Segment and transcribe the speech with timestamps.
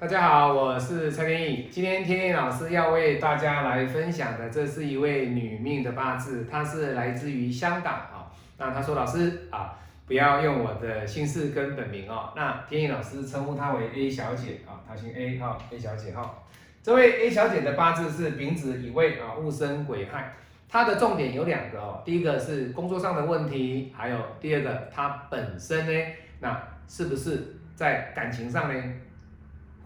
[0.00, 1.68] 大家好，我是蔡天意。
[1.68, 8.30] 今天天意老师要为大家来分享的，这是一位女命的八字，她是来自于香港啊。
[8.58, 9.76] 那她说老师啊，
[10.06, 12.32] 不要用我的姓氏跟本名哦。
[12.36, 16.32] 那天意老师称呼她为 A 小姐啊，她姓 A 哈，A 小姐哈。
[16.80, 20.32] 这位 A 小姐的八字是丙子乙未啊，戊申癸亥。
[20.68, 26.06] 她的重点有两个哦，第一个是工作上的问题，还有第二个她本身呢，
[26.38, 26.56] 那
[26.86, 28.80] 是不是在感情上呢？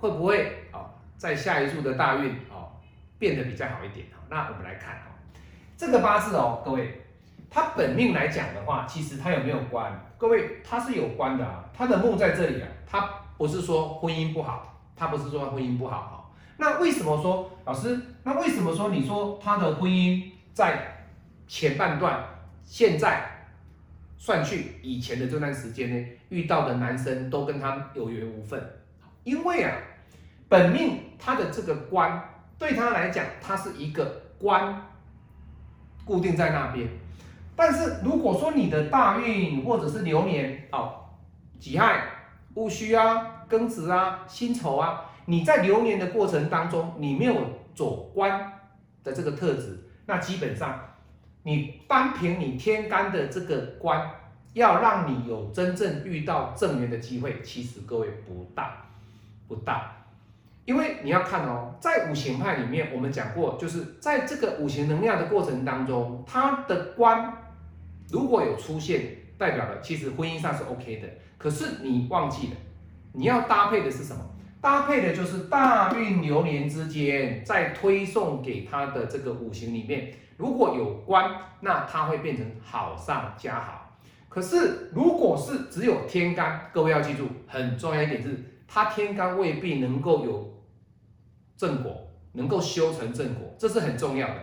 [0.03, 2.67] 会不会啊，在下一柱的大运啊
[3.21, 4.05] 变得比较好一点？
[4.29, 5.15] 那我们来看哦，
[5.77, 7.03] 这个八字哦，各位，
[7.49, 9.93] 它本命来讲的话，其实它有没有官？
[10.19, 13.01] 各位，它是有官的啊，它的木在这里啊，它
[13.39, 16.31] 不是说婚姻不好，它不是说婚姻不好哈。
[16.57, 17.97] 那为什么说老师？
[18.25, 20.97] 那为什么说你说他的婚姻在
[21.47, 22.25] 前半段，
[22.65, 23.23] 现在
[24.19, 28.61] 算去以前的这段时间呢，遇到的男生都跟他有缘无分？
[29.23, 29.73] 因为啊。
[30.53, 32.23] 本命他的这个官
[32.59, 34.87] 对他来讲，他是一个官，
[36.05, 36.87] 固定在那边。
[37.57, 41.07] 但是如果说你的大运或者是流年哦，
[41.59, 42.05] 己亥、
[42.53, 47.35] 戊戌啊、庚子啊、辛丑啊，你在流年的过程当中，你没有
[47.75, 48.53] 走官
[49.03, 50.79] 的这个特质，那基本上
[51.45, 54.07] 你单凭你天干的这个官，
[54.53, 58.85] 要让你有真正遇到正缘的机会，其实各位不大，
[59.49, 59.97] 不大。
[60.65, 67.33] 因为你要看哦，在五行派里面，我们讲过，就是在这个五行能量的过程当中，它的官
[68.11, 71.09] 如果有出现，代表了其实婚姻上是 OK 的。
[71.37, 72.57] 可是你忘记了，
[73.13, 74.21] 你要搭配的是什么？
[74.61, 83.99] 搭配的就是大运流年之间，在推送给他的这个五行里面，如果有官，那它会变成好上加好。
[84.29, 88.39] 可是如果是只有天干，各位要记住，很重要一点是，
[88.69, 90.52] 它天干未必能够有。
[91.63, 94.35] 正果能够修成正果，这是很重要的。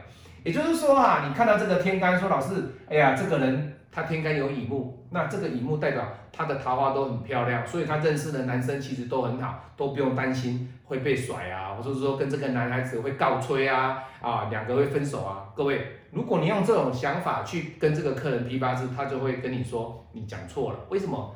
[0.42, 2.54] 也就是说啊，你看到这个天干，说老师，
[2.90, 15.44] 哎呀，这个人他天干有乙木，那这个乙木代表他的桃花都很漂亮，所以他认识的男生其实都很好，都不用担心会被甩啊，或者说跟这个男孩子会告吹啊，啊，两个会分手啊。
[15.54, 20.80] 各位，如果你用这种想法去跟这个客人批八字，他就会跟你说你讲错了。
[20.88, 21.36] 为什么？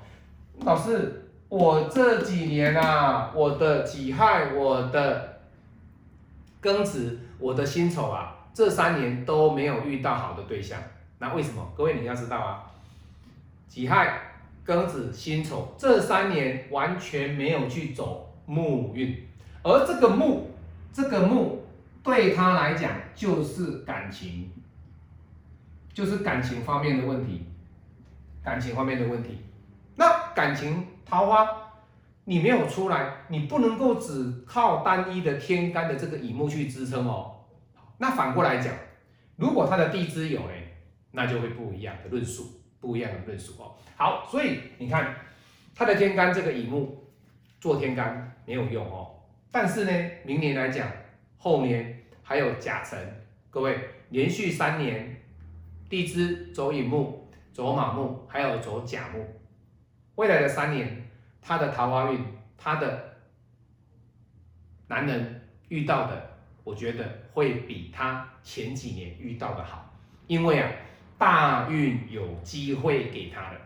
[0.63, 5.32] 老师，我这几年啊，我的己亥，我的。
[6.63, 10.79] 庚子，我的辛丑啊，这三年都没有遇到好的对象，
[11.19, 11.73] 那为什么？
[11.75, 12.63] 各位你要知道啊，
[13.67, 14.17] 己亥、
[14.65, 19.27] 庚子、辛丑这三年完全没有去走木运，
[19.61, 20.51] 而这个木，
[20.93, 21.65] 这个木
[22.01, 24.49] 对他来讲就是感情，
[25.93, 27.45] 就是感情方面的问题，
[28.41, 29.39] 感情方面的问题，
[29.97, 31.62] 那感情桃花。
[32.25, 37.43] 你没有出来，你不能够只靠单一的天干的这个乙木去支撑哦。
[37.97, 38.73] 那反过来讲，
[39.35, 40.63] 如果他的地支有哎，
[41.11, 43.75] 那就会不一样的论述，不一样的论述哦。
[43.97, 45.15] 好，所以你看
[45.75, 47.05] 他的天干这个乙木
[47.59, 49.11] 做天干没有用哦。
[49.51, 50.89] 但是呢，明年来讲，
[51.37, 52.97] 后年还有甲辰，
[53.49, 53.77] 各位
[54.09, 55.21] 连续三年
[55.89, 59.25] 地支走乙木、走马木，还有走甲木，
[60.15, 61.02] 未来的三年。
[61.43, 62.23] 他的桃花运，
[62.57, 63.15] 他的
[64.87, 66.29] 男人遇到的，
[66.63, 69.93] 我觉得会比他前几年遇到的好，
[70.27, 70.71] 因为啊，
[71.17, 73.57] 大运有机会给他的，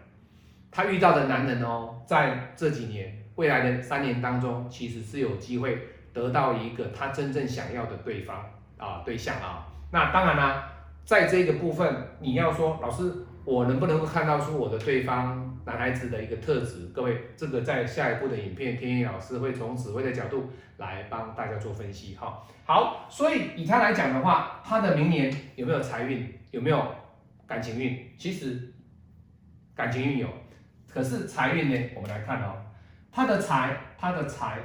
[0.72, 5.80] 他遇到的男人哦，在这几年未来的三年当中，其实是有机会
[6.14, 8.44] 得到一个他真正想要的对方
[8.78, 10.70] 啊对象啊，那当然啦，
[11.06, 13.14] 在这个部分，你要说老师。
[13.48, 16.88] 我能不能够看到出我的对方男孩子的一个特质？
[16.94, 22.16] 各位，这个在下一步的影片，天意老师会从指挥的角度来帮大家做分析。
[22.16, 26.34] 哈，好，所以以他来讲的话，他的明年有没有财运？
[26.52, 26.96] 有没有
[27.46, 28.10] 感情运？
[28.18, 28.74] 其实
[29.76, 30.30] 感情运有，
[30.90, 31.90] 可是财运呢？
[31.96, 32.56] 我们来看哦，
[33.12, 34.60] 他的财，他的财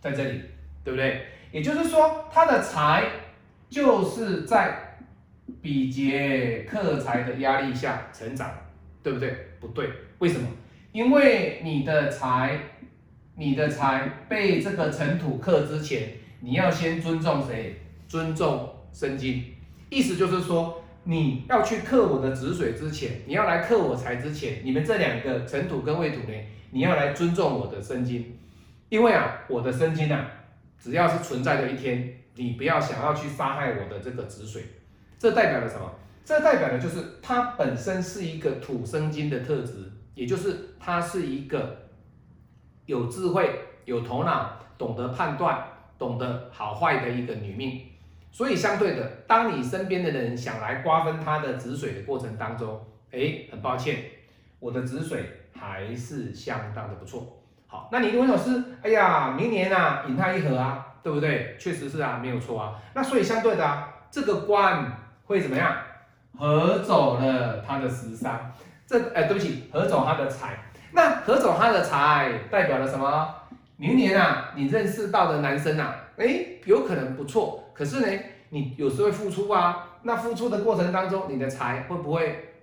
[0.00, 0.40] 在这里，
[0.82, 1.26] 对不对？
[1.52, 3.04] 也就是说，他的财
[3.68, 4.82] 就是在。
[5.62, 8.50] 比劫克财的压力下成长，
[9.06, 9.36] 对不对？
[9.60, 9.88] 不对，
[10.18, 10.48] 为什么？
[10.90, 12.58] 因为你的财，
[13.36, 17.80] 你的财被这个尘土克之前，你要先尊重谁？
[18.08, 19.44] 尊重生金。
[19.90, 26.34] 意思就是说，你要去克我的子水之前，你要来克我财之前，你们这两个尘土跟未土呢，
[26.72, 28.36] 你要来尊重我的生金。
[28.88, 30.28] 因为啊，我的生金啊，
[30.80, 34.64] 只要是存在的一天，你不要想要去杀害我的这个子水。
[35.16, 35.88] 这代表了什么？
[36.26, 41.86] 这代表的就是它本身是一个土生金的特质，也就是它是一个
[42.86, 43.48] 有智慧、
[43.84, 45.64] 有头脑、懂得判断、
[45.96, 47.80] 懂得好坏的一个女命。
[48.32, 53.96] 所以相对的，当你身边的人想来瓜分他的子水的过程当中，哎，很抱歉，
[54.58, 55.24] 我的子水
[55.56, 57.40] 还是相当的不错。
[57.68, 61.56] 好，那你问老师，哎呀，明年啊，引他一合啊，对不对？
[61.56, 62.82] 确实是啊，没有错啊。
[62.94, 64.92] 那所以相对的啊，这个官
[65.26, 65.72] 会怎么样？
[66.38, 68.52] 合走了他的食伤，
[68.86, 70.58] 这哎，对不起，合走他的财。
[70.92, 73.34] 那合走他的财代表了什么？
[73.76, 77.62] 明年啊，你认识到的男生啊，哎，有可能不错。
[77.74, 79.98] 可是呢，你有时会付出啊。
[80.02, 82.54] 那付出的过程当中，你的财会不会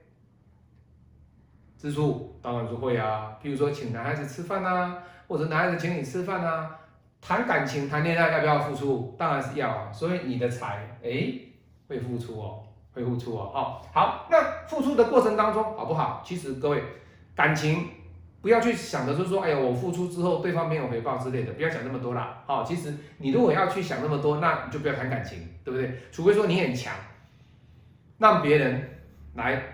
[1.78, 2.40] 支出？
[2.42, 3.38] 当然是会啊。
[3.44, 4.98] 譬如说，请男孩子吃饭啊，
[5.28, 6.80] 或者男孩子请你吃饭啊。
[7.22, 9.14] 谈感情、谈恋爱要不要付出？
[9.20, 9.92] 当然是要啊。
[9.92, 11.34] 所以你的财哎
[11.88, 12.63] 会付出哦。
[12.94, 16.22] 会付出哦，哦，好，那付出的过程当中好不好？
[16.26, 16.84] 其实各位
[17.36, 17.88] 感情
[18.42, 22.44] 不要去想的，就是说，哎呀，我付出之后对方没有回报之类的，不要想那么多啦。
[22.46, 26.00] 好，其实你如果要去想那么多，那你就不要谈感情，对不对？
[26.12, 26.94] 除非说你很强，
[28.18, 28.90] 让别人
[29.36, 29.73] 来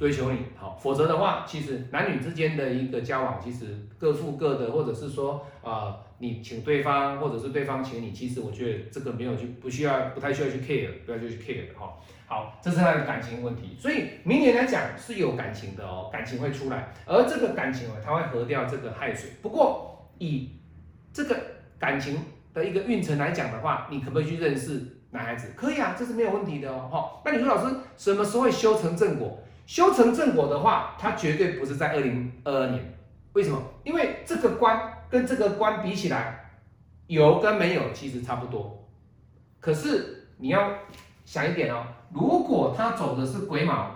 [0.00, 3.66] 追求你，好，否则的话，其实男女之间的一个交往，其实
[3.98, 11.92] 各付各的，或者是说，啊，你请对方，或者是对方请你，其实我觉得这个没有去，不需要，不太需要去 care，不要去 care 的哈。
[12.26, 19.28] 好，这是他的感情问题，所以明年来讲是有感情的哦，感情会出来，而这个感情哦，它会合掉这个亥水。
[19.42, 20.48] 不过以
[21.12, 21.36] 这个
[21.78, 22.18] 感情
[22.54, 24.80] 的一个运程来讲的话，你可不可以去认识
[25.10, 25.52] 男孩子？
[25.54, 26.88] 可以啊，这是没有问题的哦。
[26.90, 29.38] 哈，那你说老师什么时候会修成正果？
[29.70, 32.92] 修成正果的话，它绝对不是在二零二二年。
[33.34, 33.62] 为什么？
[33.84, 36.58] 因为这个官跟这个官比起来，
[37.06, 38.90] 有跟没有其实差不多。
[39.60, 40.72] 可是你要
[41.24, 41.86] 想一点哦。
[42.12, 43.92] 如果他走的是癸卯，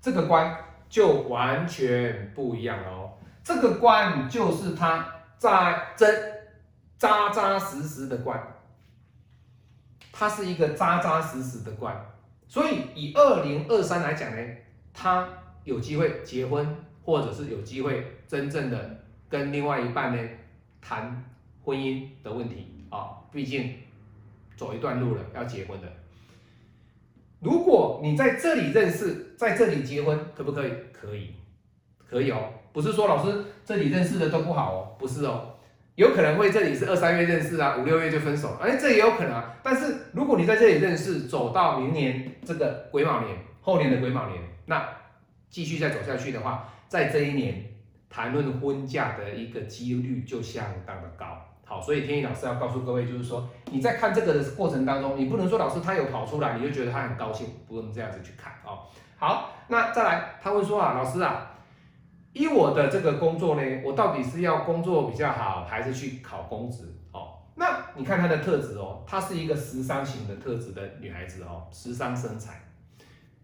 [0.00, 0.52] 这个官
[0.88, 3.12] 就完全不一样了哦。
[3.44, 5.06] 这个官就是他
[5.38, 6.10] 扎真
[6.98, 8.36] 扎扎实实的官，
[10.10, 11.96] 他是一个扎扎实实的官。
[12.48, 14.42] 所以以二零二三来讲呢，
[14.92, 15.28] 他
[15.64, 16.66] 有机会结婚，
[17.04, 20.22] 或者是有机会真正的跟另外一半呢
[20.80, 21.24] 谈
[21.64, 23.74] 婚姻的问题啊，毕竟。
[24.56, 25.92] 走一段路了，要结婚的。
[27.40, 30.72] 如果你在这里认识，在这里结婚，可不可以？
[30.94, 31.34] 可以，
[32.08, 32.54] 可以哦。
[32.72, 35.55] 不是说老师这里认识的都不好哦，不是哦。
[35.96, 39.56] 有可能会这里是二三月认识啊，五六月就分手，哎，这也有可能啊。
[39.62, 44.86] 但是如果你在这里认识，走到明年这个癸卯年，后年的癸卯年，那
[45.48, 47.64] 继续再走下去的话，在这一年
[48.10, 51.26] 谈论婚嫁的一个几率就相当的高。
[51.64, 58.80] 好，所以天意老师要告诉各位，就是说你在看这个的过程当中，你不能说老师他有跑出来，你就觉得他很高兴，不能这样子去看哦。
[59.16, 61.55] 好，那再来，他会说啊，老师啊，
[62.36, 66.84] 以我的这个工作呢，我到底是要工作比较好，还是去考公职？
[67.12, 72.60] 哦，那你看她的特质哦，她是一个时尚型的特质的女孩子哦，时尚身材。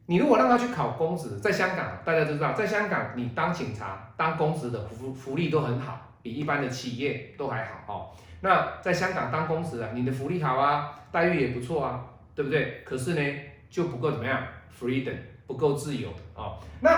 [0.04, 6.08] 你如果让她去考公职，在香港大家都知道，在香港你当警察、当公职的福福利都很好。
[6.22, 7.94] 比一般的企业都还好哦。
[8.42, 12.82] 那在香港当公职啊，你的福利好啊，待遇也不错啊，对不对？
[12.84, 14.40] 可是呢，就不够怎么样
[14.78, 15.16] ？freedom
[15.48, 16.54] 不够自由啊。
[16.80, 16.90] 那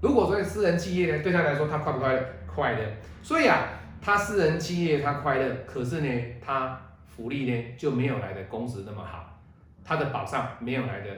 [0.00, 2.24] 如果说私人企业呢，对他来说，他快不快乐？
[2.46, 2.78] 快乐。
[3.22, 3.68] 所以啊，
[4.00, 9.40] 他私人企业他快乐，可是呢，他福利呢就没有来的公职那么好，
[9.84, 11.08] 他的保障没有来的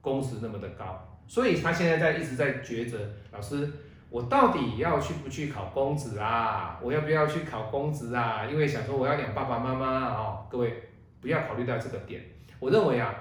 [0.00, 2.98] 公职那么的高，所以他现在在一直在抉择，
[3.32, 3.70] 老师。
[4.10, 6.78] 我到底要去不去考公职啊？
[6.80, 8.46] 我要不要去考公职啊？
[8.50, 10.82] 因为想说我要养爸爸妈妈哦，各位
[11.20, 12.22] 不要考虑到这个点。
[12.58, 13.14] 我认为啊，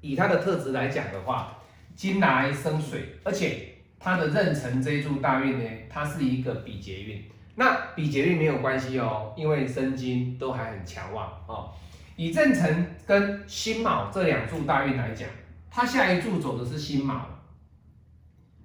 [0.00, 1.58] 以他的特质来讲的话，
[1.94, 3.75] 金来生水，而且
[4.06, 7.24] 他的壬辰这一柱大运呢，它是一个比劫运。
[7.56, 11.72] 那比劫运没有关系哦，因为生金都还很强旺哦。
[12.14, 15.28] 以壬辰跟辛卯这两柱大运来讲，
[15.68, 17.26] 他下一柱走的是辛卯，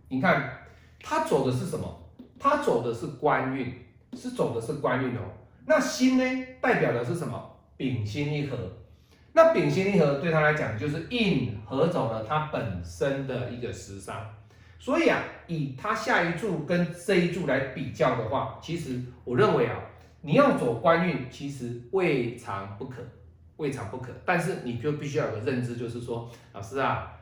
[0.09, 0.59] 你看。
[1.03, 2.11] 他走的是什么？
[2.37, 3.73] 他走的是官运，
[4.13, 5.21] 是走的是官运哦。
[5.65, 7.57] 那辛呢，代表的是什么？
[7.75, 8.55] 丙辛一合。
[9.33, 14.15] 那丙辛一合对他来讲，就是印合走了他本身的一个时伤。
[14.81, 19.77] 所以啊，以他下一柱跟这一柱来比较的话，其实我认为啊，
[20.21, 22.95] 你要走官运，其实未尝不可，
[23.57, 24.11] 未尝不可。
[24.25, 27.13] 但是你就必须要有个认知，就是说，老师啊，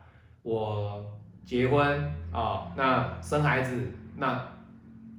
[0.43, 1.05] 我。
[1.45, 1.83] 结婚
[2.31, 3.75] 啊，那生孩子，
[4.17, 4.39] 那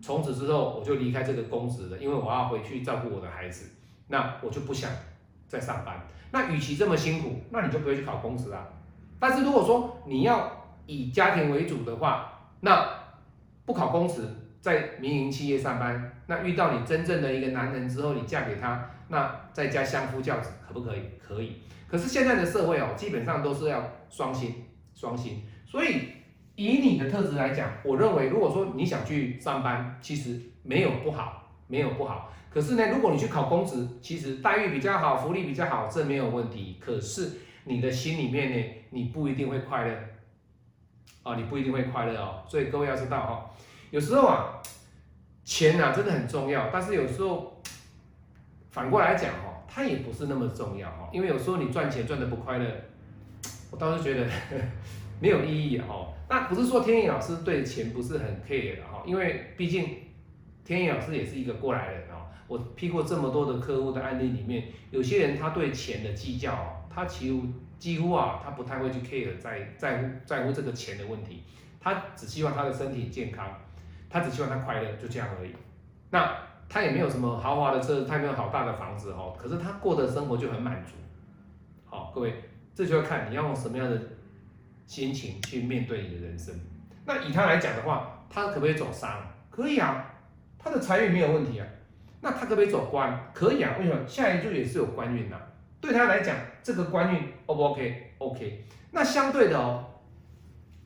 [0.01, 3.69] 从此之后我就离开这个公职了，因为我要回去照顾我的孩子，
[4.07, 4.89] 那我就不想
[5.49, 6.01] 再上班。
[6.31, 8.65] 那与其这么辛苦，那你就不会去考公职啊。
[9.19, 10.53] 但是如果说你要
[10.87, 12.30] 以家庭为主的话，
[12.61, 12.89] 那
[13.65, 14.23] 不考公职，
[14.61, 21.01] 在民营企业上班，那遇到你真正的一个男人之后，你嫁给他，那在家相夫教子可不可以？
[21.19, 21.57] 可以。
[21.89, 24.55] 可是现在的社会哦，基本上都是要双薪，
[24.95, 25.43] 双薪。
[25.67, 26.09] 所以
[26.55, 32.33] 以你的特质来讲，我认为如果说你想去上班，其实没有不好，没有不好。
[32.53, 36.77] 可是呢，如果你去考公职，其实待遇比较好，福利比较好，这没有问题。
[36.81, 37.31] 可是
[37.65, 39.95] 你的心里面呢，你不一定会快乐，
[41.23, 42.43] 啊，你不一定会快乐哦。
[42.49, 43.51] 所以各位要知道哈。
[43.91, 44.61] 有时候啊，
[45.45, 47.61] 钱啊真的很重要，但是有时候
[48.71, 51.09] 反过来讲哦，它也不是那么重要哈。
[51.13, 52.67] 因为有时候你赚钱赚的不快乐，
[53.71, 54.27] 我倒是觉得
[55.21, 56.13] 没有意义哦。
[56.29, 59.99] 那不是说天意老师对钱不是很 care 的哈，因为毕竟
[60.65, 62.27] 天意老师也是一个过来人哦。
[62.47, 67.41] 我批过这么多的客户的案例里面，有些人他对钱的计较，哦他其实
[67.81, 71.43] 几乎啊，他不太会去 care 在在乎在乎这个钱的问题，
[71.81, 73.49] 他只希望他的身体健康。
[74.13, 75.55] 他只希望他快乐，就这样而已。
[76.11, 76.37] 那
[76.69, 79.37] 他也没有什么豪华的车，他也没有好大的房子哦。
[79.39, 80.95] 可是他过的生活就很满足。
[81.85, 82.35] 好，各位，
[82.75, 83.97] 这就要看你要用什么样的
[84.85, 86.53] 心情去面对你的人生。
[87.07, 89.23] 那以他来讲的话，他可不可以走商？
[89.49, 90.05] 可以啊，
[90.59, 91.67] 他的财运没有问题啊。
[92.21, 93.31] 那他可不可以走官？
[93.33, 93.77] 可以啊。
[93.79, 94.05] 为什么？
[94.09, 95.37] 下一柱也是有官运呐。
[95.81, 98.65] 对他来讲，这个官运 O 不 OK？OK。
[98.93, 99.85] 那相对的哦，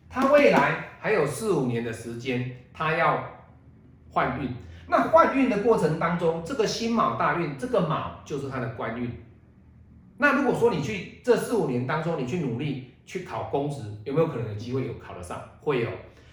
[0.08, 2.56] 他未来还有四五年的时间。
[2.76, 3.22] 他要
[4.10, 4.48] 换运，
[4.88, 9.08] 那换运的过程当中，这个辛卯大运，这个卯就是他的官运。
[10.18, 15.40] 那如果说你去这四五年当中，你去努力去考公职，有没有可能有机会有考得上？
[15.60, 15.88] 会有。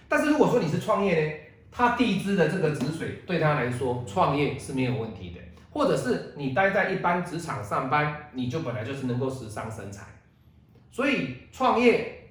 [0.08, 1.32] 但是如果说你是创业呢，
[1.70, 5.40] 他地支的这个子水对他来说，创业是没有问题的。
[5.72, 10.06] 或者是你待在一般职场上班，你就本来就是能够时尚生财。
[10.90, 12.28] 所以创业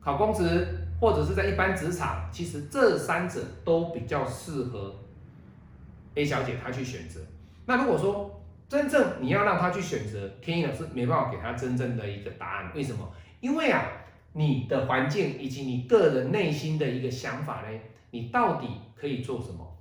[0.00, 0.82] 考公职。
[0.98, 4.96] 或者是在一般职场，其实这三者都比较适合
[6.14, 7.20] A 小姐她去选择。
[7.66, 12.72] 那如果说真正你要让她去选择，天意老师没办法给她真正的一个答案。
[12.74, 13.06] 为什么？
[13.40, 13.86] 因为啊，
[14.32, 17.78] 你的环境以及你个人内心的一个想法呢，
[18.12, 19.76] 你到底可以做什么？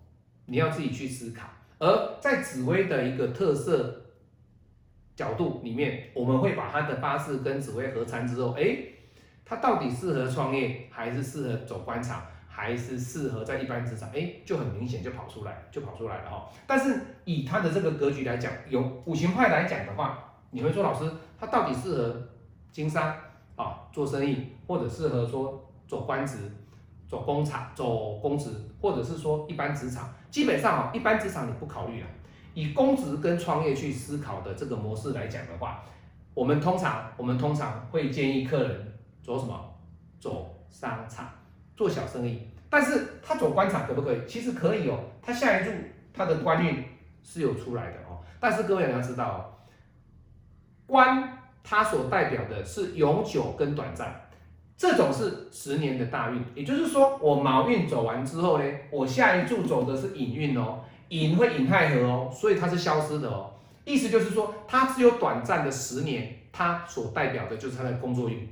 [0.47, 1.47] 你要自己去思考。
[1.79, 4.03] 而在紫薇的一个特色
[5.15, 8.77] 角度里面，我们会把她的八字跟紫薇合参之后，哎。
[9.47, 14.09] 他到底适合创业，还是适合走官场，还是适合在一般职场？
[14.09, 16.49] 哎，就很明显就跑出来，就跑出来了哈。
[16.65, 21.07] 但是以他的这个格局来讲，有五行派来讲的话，你会说老师，
[21.39, 22.27] 他到底适合
[22.71, 23.15] 经商
[23.55, 26.51] 啊，做生意，或者适合说走官职、
[27.07, 28.49] 走工厂、走公职，
[28.81, 30.13] 或者是说一般职场？
[30.29, 32.07] 基本上啊，一般职场你不考虑了，
[32.53, 35.83] 以公职跟创业去思考的这个模式来讲的话，
[36.33, 38.91] 我们通常我们通常会建议客人。
[39.23, 39.59] 走什么？
[40.19, 41.27] 走商场，
[41.75, 42.47] 做小生意。
[42.69, 44.21] 但是他走官场可不可以？
[44.27, 44.99] 其实可以哦。
[45.19, 45.71] 他下一柱
[46.13, 46.83] 他的官运
[47.23, 48.21] 是有出来的哦。
[48.39, 49.39] 但是各位你要知道哦，
[50.85, 51.27] 官
[51.63, 54.24] 它所代表的是永久跟短暂，
[54.77, 56.43] 这种是十年的大运。
[56.53, 60.79] 也就是说，我卯运走完之后呢，我下一柱走的是寅运哦，
[61.09, 63.51] 寅会寅太合哦，所以它是消失的哦。
[63.85, 68.47] 意思就是说，它只有短暂的十年，它所代表的就是它的工作运。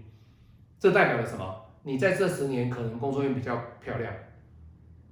[0.79, 1.55] 这代表了什么？
[1.83, 4.13] 你在这十年可能工作运比较漂亮，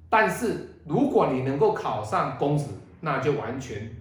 [0.09, 2.65] 但是如果你能够考上公职，
[3.01, 3.93] 那就完全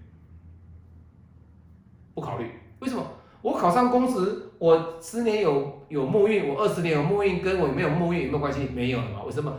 [2.15, 2.51] 不考虑。
[2.79, 3.05] 为什么？
[3.43, 8.67] 我考上公职，我十年有有木运，我二十年有木运，跟我有没有木运有没有关系？
[8.73, 9.23] 没有了嘛？
[9.25, 9.53] 为什么？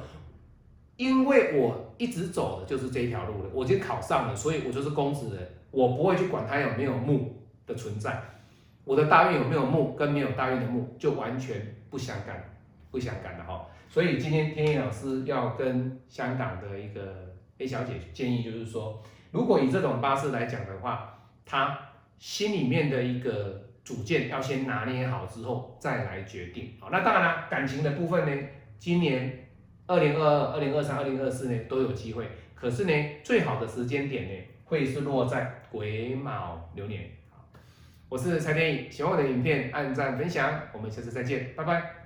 [0.96, 8.22] 因为我一直走的就是这一条路了，我已经考上了，所以我就是公职人，我不会去管他有没有木的存在。
[8.86, 12.58] 我的大运有没有木，跟没有大运的木就完全不相干，
[12.90, 13.68] 不相干的哈。
[13.90, 21.78] 所以今天天意老师要跟香港的一个 A 小姐建议，就是说，如果以这种八字来讲的话，她
[22.20, 26.74] 心里面的一个主见要先拿捏好之后再来决定。
[26.80, 28.48] 好，那当然了，感情的部分呢，
[28.78, 29.48] 今年
[29.88, 32.92] 二零二二、二零二三、二零二四呢都有机会，可是呢，
[33.24, 34.34] 最好的时间点呢
[34.66, 37.10] 会是落在癸卯流年。
[38.08, 42.01] 我是蔡天影，喜欢我的影片，按赞分享，我们下次再见，拜拜。